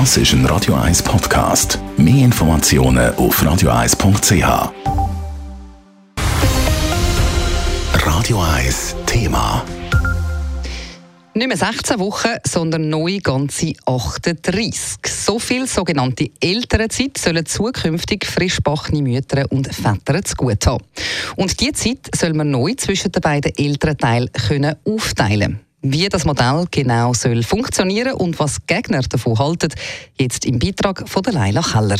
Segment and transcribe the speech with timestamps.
[0.00, 1.78] Das ist ein Radio 1 Podcast.
[1.96, 4.72] Mehr Informationen auf radio1.ch.
[8.04, 9.64] Radio 1 Thema.
[11.34, 14.98] Nicht mehr 16 Wochen, sondern neu ganze 38.
[15.06, 20.82] So viel sogenannte Elternzeit sollen zukünftig frischbachene Mütter und Väter zu gut haben.
[21.36, 26.64] Und diese Zeit soll man neu zwischen den beiden Elternteilen können aufteilen wie das Modell
[26.70, 29.68] genau soll funktionieren und was Gegner davon halten,
[30.18, 31.98] jetzt im Beitrag von Leila Keller.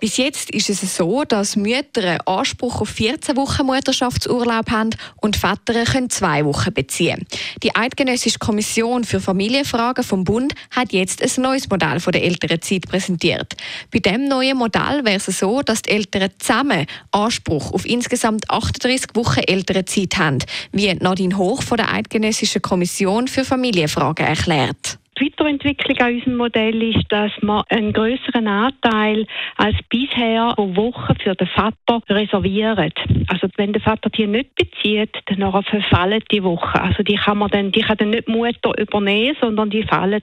[0.00, 5.84] Bis jetzt ist es so, dass Mütter Anspruch auf 14 Wochen Mutterschaftsurlaub haben und Väter
[5.84, 7.26] können zwei Wochen beziehen.
[7.62, 12.88] Die Eidgenössische Kommission für Familienfragen vom Bund hat jetzt ein neues Modell von der Elternzeit
[12.88, 13.54] präsentiert.
[13.92, 19.10] Bei dem neuen Modell wäre es so, dass die Eltern zusammen Anspruch auf insgesamt 38
[19.14, 20.38] Wochen Elternzeit haben,
[20.72, 24.99] wie Nadine Hoch von der Eidgenössischen Kommission für Familienfragen erklärt.
[25.40, 29.26] Die Weiterentwicklung an unserem Modell ist, dass wir einen größeren Anteil
[29.56, 32.92] als bisher pro Woche für den Vater reservieren.
[33.26, 36.76] Also wenn der Vater die nicht bezieht, dann verfallen die Wochen.
[36.76, 40.22] Also die kann man dann, die kann dann nicht die Mutter übernehmen, sondern die fallen,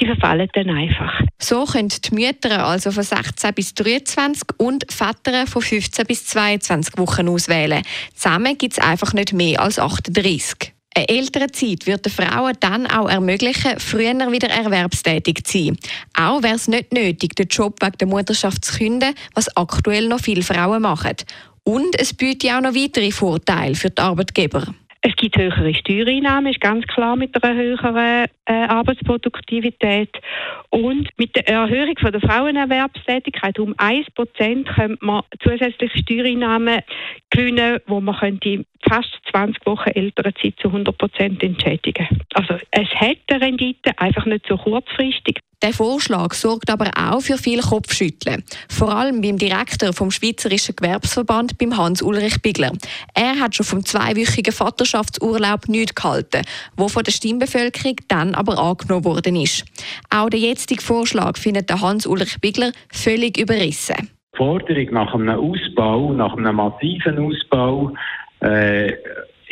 [0.00, 1.20] die verfallen dann einfach.
[1.38, 6.96] So können die Mütter also von 16 bis 23 und Väter von 15 bis 22
[6.96, 7.82] Wochen auswählen.
[8.14, 10.73] Zusammen gibt es einfach nicht mehr als 38.
[10.96, 15.76] Eine ältere Zeit wird den Frauen dann auch ermöglichen, früher wieder erwerbstätig zu sein.
[16.16, 20.20] Auch wäre es nicht nötig, den Job wegen der Mutterschaft zu künden, was aktuell noch
[20.20, 21.16] viele Frauen machen.
[21.64, 24.72] Und es bietet auch noch weitere Vorteile für die Arbeitgeber.
[25.06, 30.08] Es gibt höhere Steuereinnahmen, ist ganz klar mit einer höheren äh, Arbeitsproduktivität.
[30.70, 36.80] Und mit der Erhöhung von der Frauenerwerbstätigkeit um 1% könnte man zusätzliche Steuereinnahmen
[37.28, 42.08] gewinnen, wo man könnte fast 20 Wochen Elternzeit zu 100% entschädigen.
[42.32, 45.38] Also es hat eine Rendite, einfach nicht so kurzfristig.
[45.62, 48.42] Der Vorschlag sorgt aber auch für viel Kopfschütteln.
[48.68, 52.72] Vor allem beim Direktor vom Schweizerischen Gewerbsverband, beim Hans-Ulrich Bigler.
[53.14, 56.42] Er hat schon vom zweiwöchigen Vaterschaftsurlaub nichts gehalten,
[56.76, 59.64] wo von der Stimmbevölkerung dann aber angenommen worden ist.
[60.10, 64.10] Auch der jetzige Vorschlag findet der Hans-Ulrich Bigler völlig überrissen.
[64.34, 67.94] Die Forderung nach einem Ausbau, nach einem massiven Ausbau,
[68.40, 68.92] äh,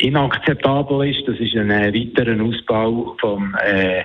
[0.03, 1.27] inakzeptabel ist.
[1.27, 4.03] Das ist ein weiterer Ausbau vom äh,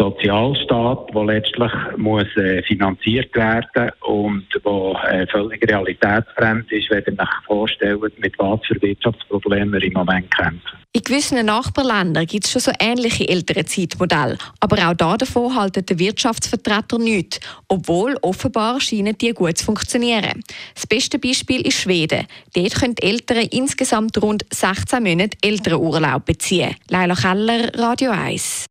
[0.00, 7.22] Sozialstaat, der letztlich muss, äh, finanziert werden und wo äh, völlig realitätsfremd ist, wenn ihr
[7.22, 10.78] euch vorstellt, mit was für Wirtschaftsproblemen wir im Moment kämpfen.
[10.94, 14.38] In gewissen Nachbarländern gibt es schon so ähnliche ältere Zeitmodelle.
[14.60, 20.42] Aber auch da davon halten die Wirtschaftsvertreter nichts, obwohl offenbar scheinen die gut zu funktionieren.
[20.74, 22.26] Das beste Beispiel ist Schweden.
[22.54, 26.74] Dort können Eltern insgesamt rund 16 Monate Elternurlaub beziehen.
[26.88, 28.70] Leila Keller, Radio 1.